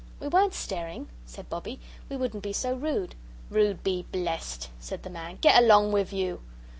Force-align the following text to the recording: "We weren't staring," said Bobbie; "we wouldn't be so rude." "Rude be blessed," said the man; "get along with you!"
"We 0.19 0.29
weren't 0.29 0.55
staring," 0.55 1.09
said 1.27 1.47
Bobbie; 1.47 1.79
"we 2.09 2.17
wouldn't 2.17 2.41
be 2.41 2.53
so 2.53 2.73
rude." 2.73 3.13
"Rude 3.51 3.83
be 3.83 4.07
blessed," 4.11 4.71
said 4.79 5.03
the 5.03 5.11
man; 5.11 5.37
"get 5.41 5.61
along 5.63 5.91
with 5.91 6.11
you!" 6.11 6.41